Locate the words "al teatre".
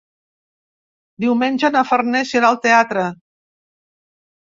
2.53-3.07